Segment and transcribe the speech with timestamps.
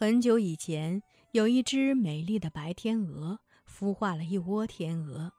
[0.00, 1.02] 很久以前，
[1.32, 5.32] 有一只美丽的白天鹅，孵化了一窝天鹅。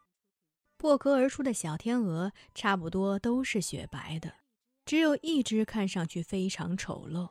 [0.75, 4.33] 破壳而出的小天鹅差不多都是雪白的，
[4.83, 7.29] 只有一只看上去非常丑陋。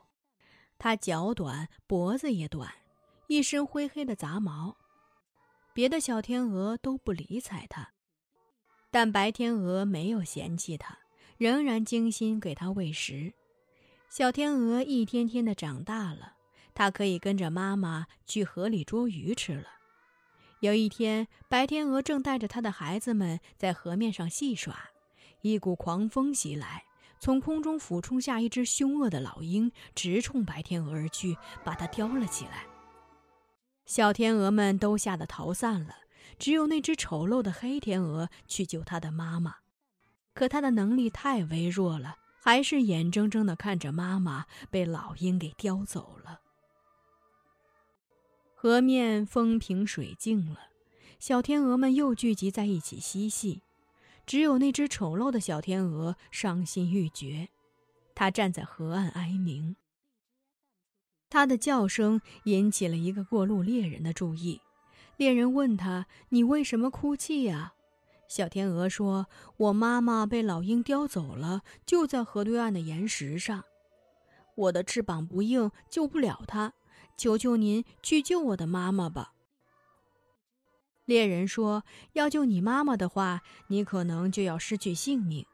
[0.79, 2.67] 它脚短，脖子也短，
[3.27, 4.75] 一身灰黑的杂毛。
[5.71, 7.91] 别的小天鹅都不理睬它，
[8.89, 10.97] 但白天鹅没有嫌弃它，
[11.37, 13.31] 仍然精心给它喂食。
[14.09, 16.37] 小天鹅一天天的长大了。
[16.79, 19.65] 他可以跟着妈妈去河里捉鱼吃了。
[20.61, 24.91] 有一天，白天鹅正带着它的孩子们在河面上戏耍，
[25.41, 26.85] 一股狂风袭来，
[27.19, 32.65] 从空中俯冲下一只凶恶的老鹰，直冲白天鹅而去，把它叼了起来。
[33.85, 35.95] 小天鹅们都吓得逃散了，
[36.37, 39.55] 只有那只丑陋的黑天鹅去救它的妈妈。
[40.33, 46.39] 可它的能力太微弱了，还是眼睁睁地看着妈妈被老鹰给叼走了。
[48.61, 50.59] 河面风平水静了，
[51.17, 53.61] 小天鹅们又聚集在一起嬉戏。
[54.25, 57.47] 只有那只丑陋的小天鹅伤心欲绝，
[58.13, 59.77] 它站在河岸哀鸣。
[61.29, 64.59] 它的叫声引起了一个过路猎人的注意。
[65.15, 67.75] 猎人问他：“你为什么哭泣呀？”
[68.27, 73.63] 小天鹅说：“我妈妈被老鹰叼走了，就在河对岸的岩石上。
[74.55, 76.73] 我的翅膀不硬，救不了它。”
[77.19, 79.33] 求求您去救我的妈妈吧。
[81.03, 85.45] 猎人说：“要救你妈妈的话，你可能就要失去性命，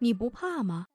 [0.00, 0.88] 你不怕吗？”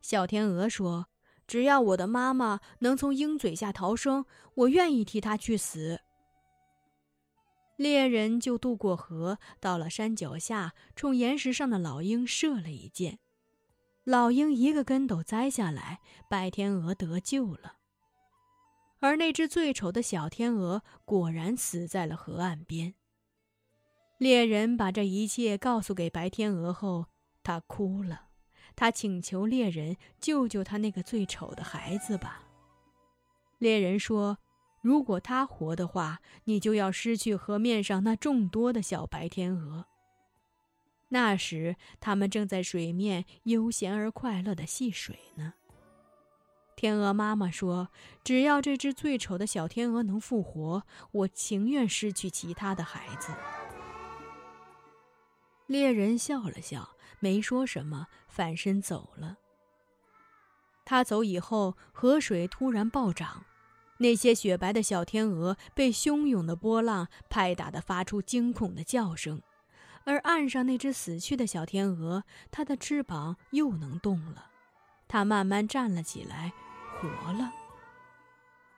[0.00, 1.08] 小天鹅说
[1.46, 6.00] ：“只要我的妈妈能从鹰嘴下逃生，我愿意替她去死。”
[7.76, 13.18] 猎人就渡过河，到了山脚下，冲岩石上的老鹰射了一箭，
[14.04, 17.79] 老鹰一个跟斗栽下来，白天鹅得救了。
[19.00, 22.94] 而那只最丑的小天鹅果然死在了河岸边。
[24.18, 27.06] 猎人把这一切告诉给白天鹅后，
[27.42, 28.28] 他哭了。
[28.76, 32.46] 他请求猎人救救他那个最丑的孩子吧。
[33.58, 34.38] 猎人说
[34.82, 39.86] ：“如果他活的话，你就要失去河面上那众多的小白天鹅。”
[41.08, 45.54] 那时，他们正在水面悠闲而快乐地戏水呢。
[46.80, 47.90] 天鹅妈妈说
[48.24, 50.82] ：“只要这只最丑的小天鹅能复活，
[51.12, 53.34] 我情愿失去其他的孩子。”
[55.68, 59.36] 猎人笑了笑，没说什么，反身走了。
[60.86, 63.44] 他走以后，河水突然暴涨，
[63.98, 69.42] 那些雪白的小天鹅被汹涌的波浪拍打得发出惊恐的叫声，
[70.04, 74.46] 而岸上那只死去的小天鹅，它的翅膀又能动了，
[75.06, 76.54] 它慢慢站了起来。
[77.00, 77.52] 活了。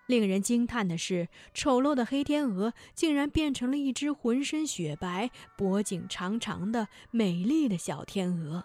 [0.07, 8.65] 令人惊叹的是，丑陋的黑天鹅竟然变成了一只浑身雪白、脖颈长长的美丽的小天鹅。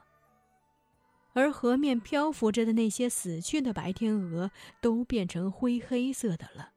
[1.34, 4.50] 而河面漂浮着的那些死去的白天鹅
[4.82, 6.72] 都变成灰黑色的了，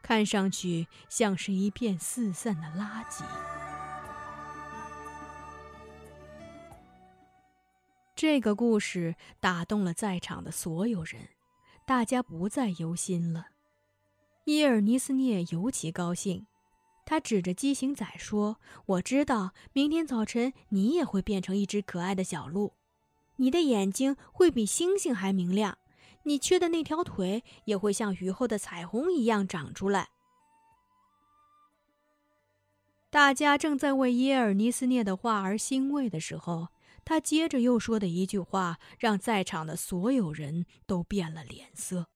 [0.00, 3.24] 看上去像是一片四散的垃圾。
[8.14, 11.28] 这个故事打动了在场的所有人。
[11.84, 13.48] 大家不再忧心了。
[14.44, 16.46] 伊尔尼斯涅尤其高兴，
[17.04, 22.72] 他指着畸形仔说：“我知道，明天早晨你也会变成一只可爱的小鹿，
[23.36, 25.76] 你的眼睛会比星星还明亮，
[26.24, 30.08] 你缺的那条腿也会像雨后的彩虹一样长出来。”
[33.10, 36.68] 大家正在为耶尔尼斯涅的话而欣慰的时候。
[37.04, 42.08] 他接着又说的一句话，让在场的所有人都变了脸色。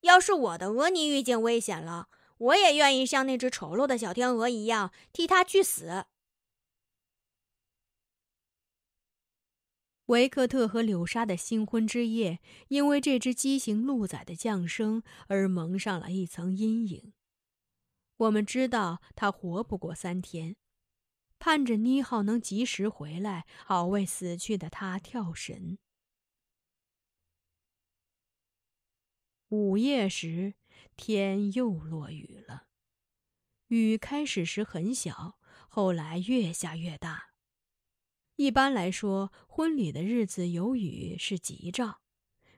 [0.00, 2.08] 要是我的鹅尼遇见危险了，
[2.38, 6.04] 我也愿意像那只丑陋的小天鹅一样替他去死。
[10.06, 12.38] 维克特和柳莎的新婚之夜，
[12.68, 17.12] 因为这只畸形鹿仔的降生而蒙上了一层阴影。
[18.18, 20.54] 我们知道他活不过三天。
[21.38, 25.78] 盼着妮浩能及时回来，好为死去的他跳神。
[29.50, 30.54] 午夜时，
[30.96, 32.66] 天又落雨了。
[33.68, 35.38] 雨开始时很小，
[35.68, 37.30] 后来越下越大。
[38.36, 42.00] 一般来说，婚礼的日子有雨是吉兆，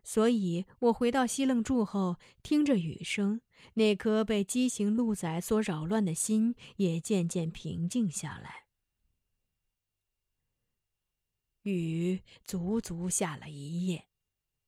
[0.02, 3.42] 所以我回到西楞住后，听着雨声，
[3.74, 8.67] 那颗被畸形鹿仔所扰乱的心也渐渐平静下来。
[11.68, 14.06] 雨足足下了一夜，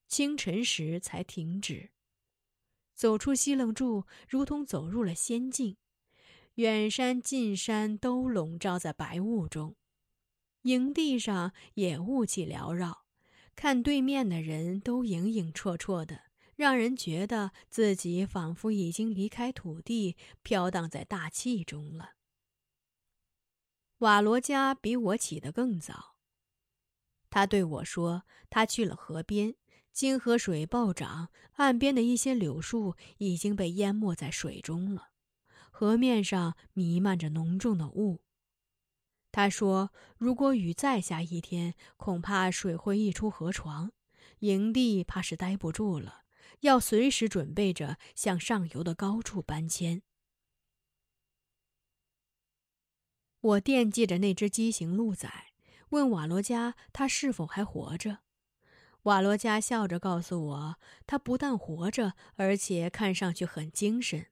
[0.06, 1.90] 清晨时才停止。
[2.94, 5.76] 走出西楞柱，如同走入了仙境。
[6.56, 9.76] 远山近山都笼罩在白雾中，
[10.62, 13.06] 营地上也雾气缭绕，
[13.56, 16.24] 看对面的人都影影绰绰的，
[16.56, 22.16] 让人觉得自己仿佛已经离开土地，飘荡在大气中了。
[23.98, 26.09] 瓦罗加比我起得更早，
[27.30, 29.54] 他对我说：“他去了河边，
[29.92, 35.10] 金河水暴涨，岸边的一些柳树已经被淹没在水中了。”
[35.70, 38.20] 河面上弥漫着浓重的雾。
[39.32, 43.92] 他说：“如果雨再下一天，恐怕水会溢出河床，
[44.40, 46.24] 营地怕是待不住了，
[46.60, 50.02] 要随时准备着向上游的高处搬迁。”
[53.40, 55.32] 我惦记着那只畸形鹿仔，
[55.90, 58.18] 问瓦罗加他是否还活着。
[59.04, 60.76] 瓦罗加笑着告诉我，
[61.06, 64.26] 他不但活着，而且看上去很精神。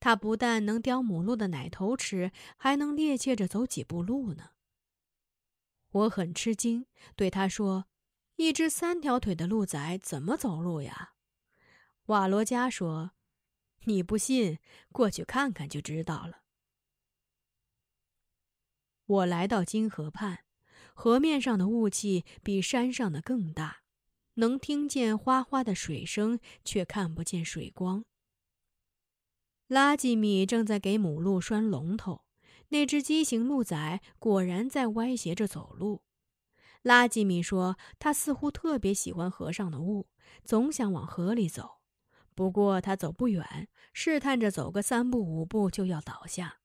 [0.00, 4.50] 他不但能叼母鹿的奶头吃，还能趔趄着走几步路呢。
[5.90, 7.86] 我很吃惊，对他说
[8.36, 11.14] ：“一只三条腿的鹿仔怎么走路呀？”
[12.06, 13.12] 瓦罗加说
[13.86, 14.58] ：“你不信，
[14.92, 16.42] 过去看看就知道了。”
[19.06, 20.40] 我来到金河畔，
[20.92, 23.82] 河面上的雾气比山上的更大，
[24.34, 28.04] 能听见哗哗的水声，却看不见水光。
[29.68, 32.24] 拉吉米正在给母鹿拴龙头，
[32.68, 36.02] 那只畸形鹿仔果然在歪斜着走路。
[36.82, 40.08] 拉吉米说：“他似乎特别喜欢河上的雾，
[40.44, 41.78] 总想往河里走。
[42.34, 46.58] 不过他走不远，试探着走个三步五步就要倒下。”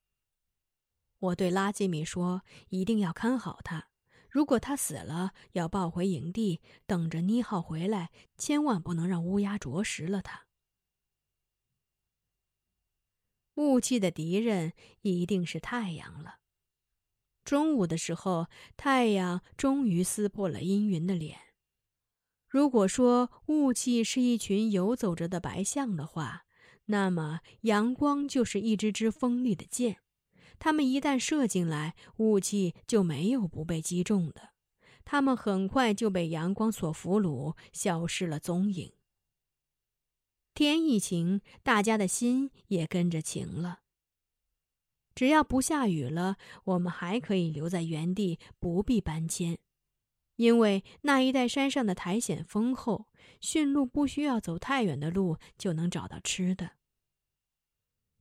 [1.21, 3.89] 我对拉基米说：“一定要看好他，
[4.27, 10.47] 如果他死了，要抱回营地，等着妮浩回来，千万不能让乌鸦啄食了他。”
[13.55, 16.37] 雾气的敌人一定是太阳了。
[17.43, 21.37] 中午的时候，太阳终于撕破了阴云的脸。
[22.47, 26.45] 如果说雾气是一群游走着的白象的话，
[26.85, 30.01] 那么阳光就是一支支锋利的箭。
[30.63, 34.51] 他们一旦射进来，雾气就没有不被击中的。
[35.03, 38.93] 他们很快就被阳光所俘虏，消失了踪影。
[40.53, 43.79] 天一晴，大家的心也跟着晴了。
[45.15, 49.57] 只要不下雨了，我们还可以留在原地，不必搬迁，
[50.35, 53.07] 因为那一带山上的苔藓丰厚，
[53.39, 56.73] 驯鹿不需要走太远的路就能找到吃的。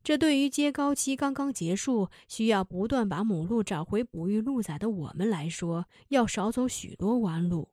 [0.02, 7.72] 这对于接高期刚刚结束，需要不断把母鹿找回哺育鹿崽的我们来说，要少走许多弯路。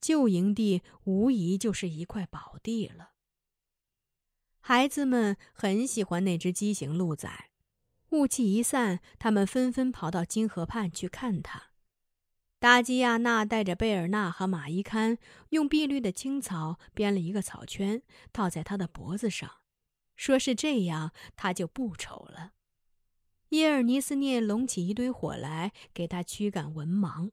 [0.00, 3.12] 旧营地无疑就是一块宝地了。
[4.60, 7.28] 孩子们很喜欢那只畸形鹿仔。
[8.10, 11.70] 雾气一散，他们纷纷跑到金河畔去看它。
[12.58, 15.16] 达基亚娜带着贝尔纳和马伊堪，
[15.48, 19.50] 用碧绿的青草编了一个草圈，套在他的脖子上，
[20.22, 22.52] 说是这样，他就不丑了。
[23.48, 27.32] 耶尔尼斯涅拢起一堆火来，给他驱赶文盲。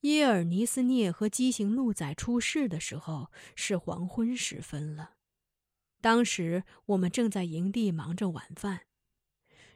[0.00, 5.12] 耶尔尼斯涅和畸形鹿仔出事的时候是黄昏时分了。
[6.00, 8.86] 当时我们正在营地忙着晚饭，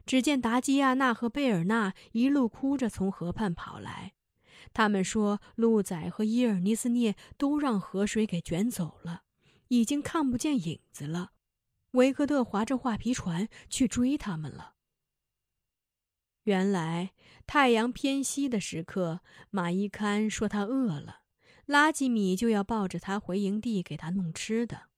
[0.05, 4.11] 只见达基亚娜和贝尔纳一路哭着从河畔跑来。
[4.73, 9.23] 他们说，鹿仔和耶尔尼斯涅都让河水给卷走了，
[9.71, 11.31] 已经看不见影子了。
[11.91, 14.75] 维克特划着画皮船去追他们了。
[16.43, 17.13] 原来
[17.47, 21.21] 太阳偏西的时刻，马伊堪说他饿了，
[21.65, 24.89] 拉吉米就要抱着他回营地给他弄吃的。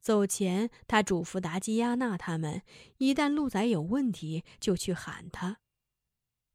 [0.00, 2.62] 走前，他嘱咐达基亚娜他们，
[2.98, 5.58] 一旦鹿仔有问题，就去喊他。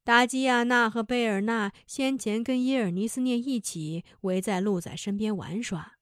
[0.06, 5.99] 达基亚娜和贝尔纳先前跟耶尔尼斯涅一起围在鹿仔身边玩耍，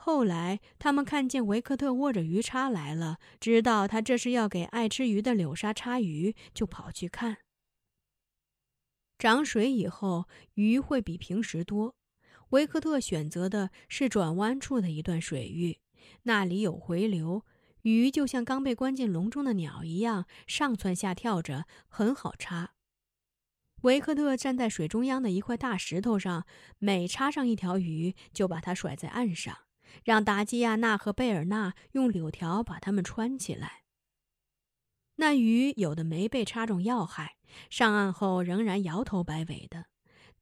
[0.00, 7.38] 后来他们看见维克特握着鱼叉来了，知道他这是要给爱吃鱼的柳沙叉鱼，就跑去看。
[9.18, 11.96] 涨水以后，鱼会比平时多。
[12.50, 15.80] 维克特选择的是转弯处的一段水域，
[16.22, 17.44] 那里有回流，
[17.82, 22.74] 鱼就像刚被关进笼中的鸟一样上蹿下跳着，很好插。
[23.82, 26.46] 维克特站在水中央的一块大石头上，
[26.78, 29.58] 每插上一条鱼，就把它甩在岸上，
[30.04, 33.84] 让达基亚娜和贝尔纳用柳条把它们穿起来。
[35.16, 37.36] 那鱼有的没被插中要害，
[37.70, 39.86] 上岸后仍然摇头摆尾的。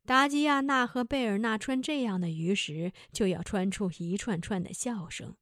[0.05, 5.37] 达基亚娜和贝尔纳穿这样的鱼时，就要穿出一串串的笑声，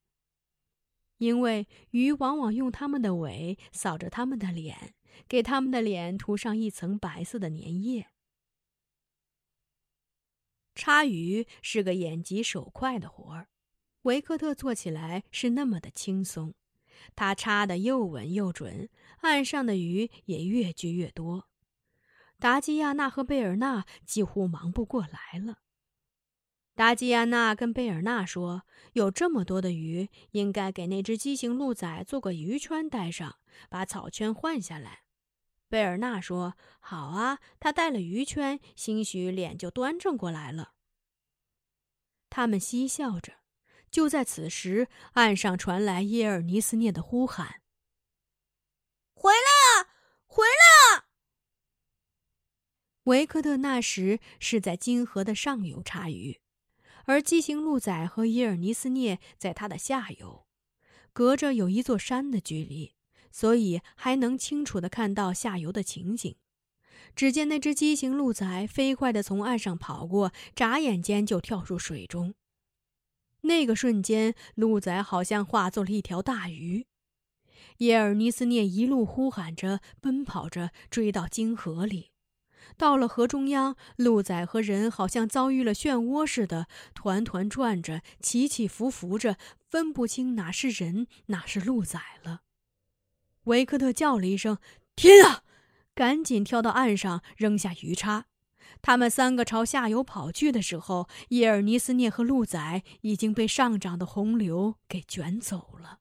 [1.18, 4.94] 因为鱼往往用它们的尾扫着它们的脸，
[5.28, 8.08] 给它们的脸涂上一层白色的粘液。
[10.75, 13.49] 插鱼是个眼疾手快的活儿，
[14.04, 16.54] 维克特做起来是那么的轻松，
[17.14, 18.88] 他插的又稳又准，
[19.20, 21.49] 岸上的鱼也越聚越多。
[22.38, 25.61] 达基亚娜和贝尔纳几乎忙不过来了。
[26.75, 33.37] 达基亚娜跟贝尔纳说：“有这么多的鱼，应该给那只畸形鹿仔做个鱼圈戴上，
[33.70, 35.04] 把草圈换下来。”
[35.70, 40.73] 贝尔纳说：“好啊，他戴了鱼圈，兴许脸就端正过来了。”
[42.28, 43.43] 他们嬉笑着。
[43.94, 47.62] 就在此时，岸上传来耶尔尼斯涅的呼喊
[49.14, 49.94] ：“回来啊，
[50.26, 51.06] 回来啊！”
[53.06, 56.40] 维克特那时是在金河的上游插鱼，
[57.04, 60.44] 而畸形鹿仔和耶尔尼斯涅在它的下游，
[61.12, 62.96] 隔着有一座山的距离，
[63.30, 66.34] 所以还能清楚地看到下游的情景。
[67.14, 72.34] 只见那只畸形鹿仔飞快地从岸上跑过，眨眼间就跳入水中。
[73.44, 76.86] 那个瞬间，鹿仔好像化作了一条大鱼。
[77.78, 82.10] 耶尔尼斯涅一路呼喊着，奔跑着，追到金河里。
[82.76, 89.36] 到了河中央，鹿仔和人好像遭遇了漩涡似的，团团转着，起起伏伏着，
[89.68, 92.40] 分不清哪是人，哪是鹿仔了。
[93.44, 94.58] 维克特叫了一声
[94.96, 95.42] ：“天啊！”
[95.94, 98.26] 赶紧跳到岸上，扔下鱼叉。
[98.83, 106.00] 他们三个朝下游跑去的时候，叶尔尼斯涅和鹿仔已经被上涨的洪流给卷走了。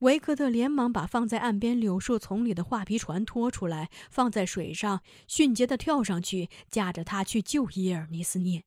[0.00, 8.64] 维克特连忙把放在岸边柳树丛里的画皮船拖出来，放在水上，迅捷地跳上去，驾着它去救伊尔尼斯涅。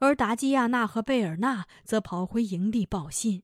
[0.00, 3.42] 而达基亚娜和贝尔纳则跑回营地报信。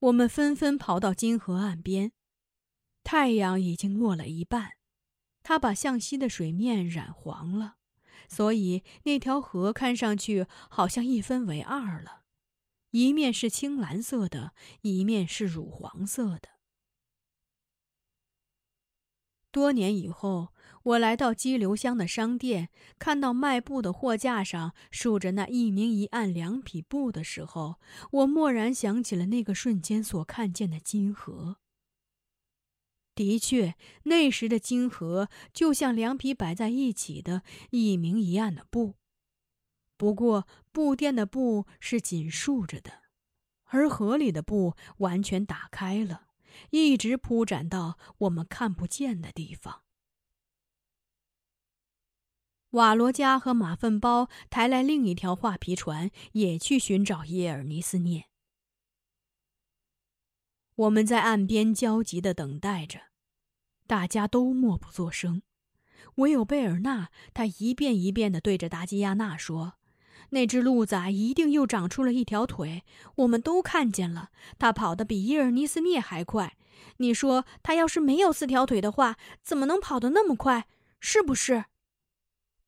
[0.00, 2.12] 我们纷纷跑到金河岸边，
[3.04, 4.72] 太阳已经落了一半，
[5.44, 7.76] 它把向西的水面染黄了，
[8.28, 12.22] 所以那条河看上去好像一分为二了。
[12.90, 16.48] 一面是青蓝色的，一面是乳黄色的。
[19.50, 20.48] 多年以后，
[20.82, 27.76] 我来到激流乡的商店，看到卖布的货架上竖着那一明一暗两匹布的时候，
[28.10, 31.58] 我蓦然想起了那个瞬间所看见的金河。
[33.14, 38.94] 的确，那时的金河就像两匹摆在一起的一明一暗的布。
[39.96, 43.02] 不过，布店的布是紧竖着的，
[43.66, 46.26] 而河里的布完全打开了，
[46.70, 49.82] 一直铺展到我们看不见的地方。
[52.70, 58.26] 瓦罗加和马粪包抬来另一条画皮船，也去寻找耶尔尼斯涅。
[60.76, 63.00] 我们在岸边焦急的等待着，
[63.86, 65.42] 大家都默不作声，
[66.16, 69.74] 唯有贝尔纳，他一遍一遍的对着达基亚娜说。
[70.30, 72.82] 那只鹿仔一定又长出了一条腿，
[73.16, 74.30] 我们都看见了。
[74.58, 76.56] 它跑得比伊尔尼斯涅还快。
[76.96, 80.66] 你说，它要是没有四条腿的话，怎么能跑得那么快？
[80.98, 81.66] 是不是？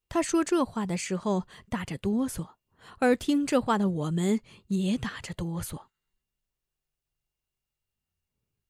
[0.08, 2.50] 他说这话的时候打着哆嗦，
[2.98, 5.86] 而听这话的我们也打着哆嗦。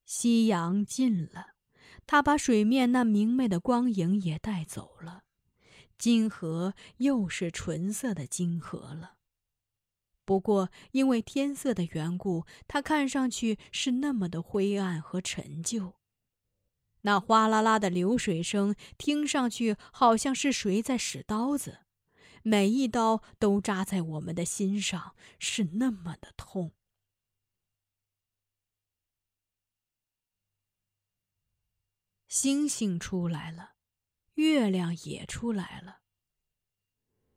[0.06, 1.48] 夕阳近了，
[2.06, 5.24] 它把水面那明媚的光影也带走了。
[5.98, 9.16] 金河又是纯色的金河了，
[10.24, 15.94] 不过因为天色的缘故，它看上去是那么的灰暗和陈旧。
[17.00, 21.78] 那哗啦啦的流水声听上去好像是谁在使刀子，
[22.44, 26.72] 每一刀都扎在我们的心上，是那么的痛。
[32.38, 33.76] 星星出来了。
[34.34, 36.02] 月亮也出来了。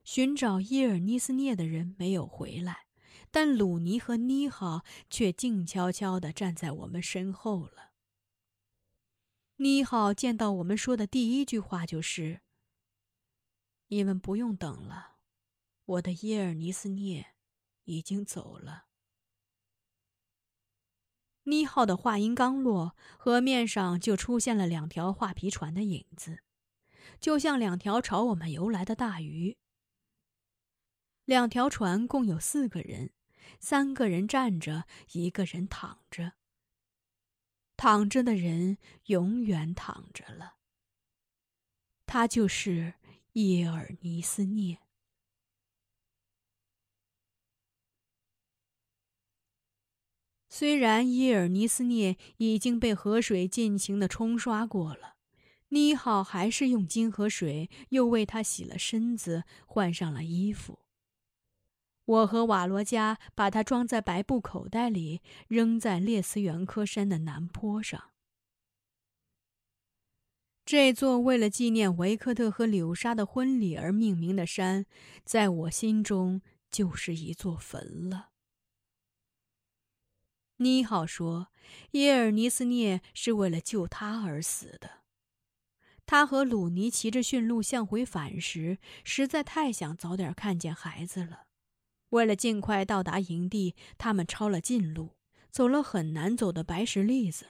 [0.03, 2.87] 寻找伊尔尼斯涅的人没有回来，
[3.31, 7.93] 但鲁尼和妮浩却静悄悄地站在我们身后了。
[9.55, 12.41] 妮浩见到我们说的第一句话就是
[13.87, 15.19] ：“你们不用等了，
[15.85, 17.35] 我的耶尔尼斯涅
[17.85, 18.88] 已经走了。
[21.43, 26.39] 妮浩的话音刚落，河面上就出现了两条画皮船的影子，
[27.19, 29.57] 就像两条朝我们游来的大鱼。
[31.25, 33.11] 两条船共有四个人，
[33.59, 36.33] 三个人站着，一个人躺着。
[37.77, 40.55] 躺着的人永远躺着了。
[42.05, 42.95] 他就是
[43.33, 44.79] 叶尔尼斯涅。
[50.59, 55.15] 虽然伊尔尼斯涅已经被河水尽情的冲刷过了，
[55.69, 60.79] 妮好还是用金河水又为他洗了身子，换上了衣服。
[62.03, 68.09] 我和瓦罗加把他装在白布口袋里，扔在列斯原科山的南坡上。
[70.65, 74.85] 这座为了纪念维克特和柳莎的婚礼而命名的山，
[75.23, 78.28] 在我心中就是一座坟了。
[80.61, 81.47] 妮好说
[81.91, 85.03] ：“耶尔尼斯涅是为了救他而死的。
[86.05, 91.45] 他和鲁尼骑着驯鹿向回返时，实在太想早点看见孩子了。
[92.09, 95.15] 为了尽快到达营地，他们抄了近路，
[95.49, 97.45] 走了很难走的白石栗子。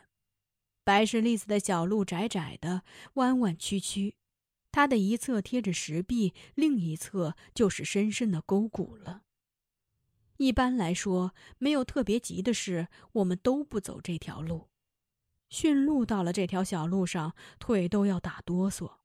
[0.84, 4.18] 白石栗子的小路窄窄的，弯弯曲曲，
[4.72, 9.24] 它的一侧贴着石壁，另一侧就是深深的沟谷了。”
[10.40, 14.70] 一般来说，没有特别急的事，我们都不走这条路。
[15.50, 19.00] 驯鹿到了这条小路上，腿都要打哆嗦。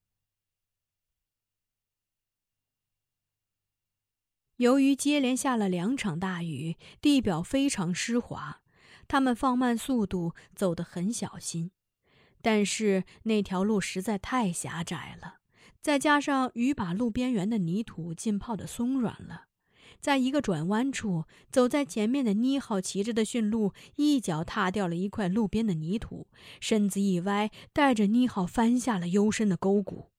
[4.59, 8.63] 由于接连下了两场大雨，地表非常湿滑，
[9.09, 11.73] 他们放慢速度，走得很小心。
[12.41, 15.41] 但是那条路实在太狭窄了，
[15.81, 19.49] 再加上雨把路边缘的泥土浸泡的松软了。
[20.05, 26.27] 在一个转弯处，走在前面的妮浩骑着的驯鹿一脚踏掉了一块路边的泥土，
[26.61, 30.11] 身子一歪，带着妮浩翻下了幽深的沟谷。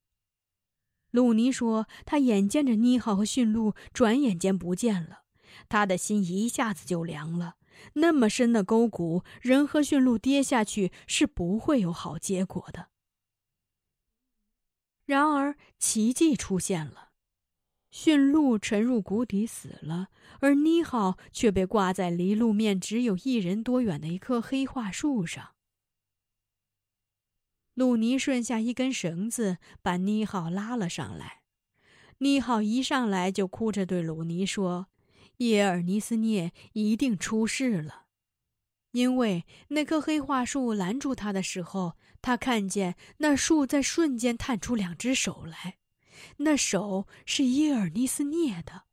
[1.11, 5.25] 鲁尼说：“他眼见着妮浩和驯鹿转眼间不见了，
[5.69, 7.57] 他的心一下子就凉了。
[7.93, 12.87] 那么深的沟谷，人和驯鹿跌下去是不会有好结果的。
[15.05, 17.03] 然而，奇迹出现了。”
[17.97, 20.09] 驯鹿沉入谷底死了，
[20.41, 25.51] 而妮好却被挂在离路面只有一人多远的一棵黑桦树上。
[27.73, 31.43] 鲁尼顺下一根绳子，把妮好拉了上来。
[32.17, 34.87] 妮好一上来就哭着对鲁尼说
[35.39, 38.07] ：“耶尔尼斯涅一定出事了，
[38.91, 45.77] 因为那棵黑桦树拦住他的时候，他看见那树在瞬间探出两只手来。”
[46.37, 48.83] 那手是耶尔尼斯涅的，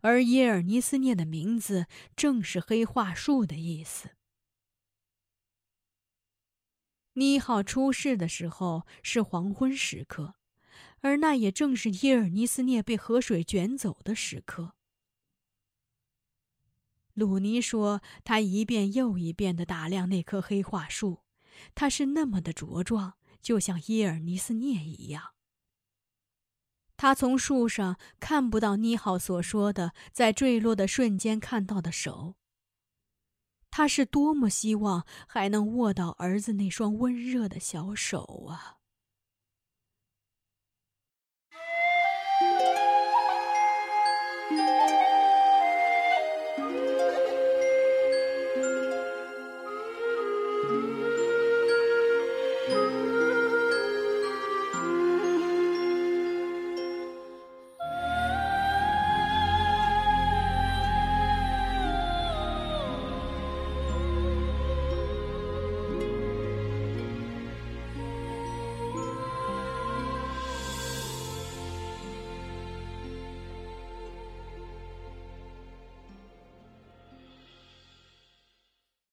[0.00, 4.10] 而耶尔尼斯涅的名字正是黑桦树的意思。
[7.14, 10.34] 妮好出事的时候是黄昏时刻，
[11.00, 14.74] 而那也正是耶尔尼斯涅被河水卷走的时刻。
[17.12, 21.22] 鲁尼说，他一遍又一遍的打量那棵黑桦树，
[21.72, 25.33] 它是那么的茁壮，就像耶尔尼斯涅一样。
[27.04, 32.36] 他从树上看不到妮好所说的在坠落的瞬间看到的手。
[33.70, 38.78] 他是多么希望还能握到儿子那双温热的小手啊！